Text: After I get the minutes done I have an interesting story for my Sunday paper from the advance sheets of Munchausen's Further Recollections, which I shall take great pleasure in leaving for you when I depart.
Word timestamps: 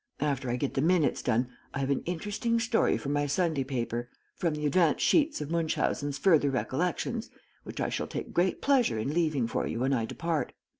After 0.19 0.49
I 0.49 0.55
get 0.55 0.73
the 0.73 0.81
minutes 0.81 1.21
done 1.21 1.49
I 1.75 1.77
have 1.77 1.91
an 1.91 2.01
interesting 2.07 2.59
story 2.59 2.97
for 2.97 3.09
my 3.09 3.27
Sunday 3.27 3.63
paper 3.63 4.09
from 4.35 4.55
the 4.55 4.65
advance 4.65 4.99
sheets 4.99 5.41
of 5.41 5.51
Munchausen's 5.51 6.17
Further 6.17 6.49
Recollections, 6.49 7.29
which 7.65 7.79
I 7.79 7.89
shall 7.89 8.07
take 8.07 8.33
great 8.33 8.63
pleasure 8.63 8.97
in 8.97 9.13
leaving 9.13 9.45
for 9.45 9.67
you 9.67 9.81
when 9.81 9.93
I 9.93 10.05
depart. 10.05 10.53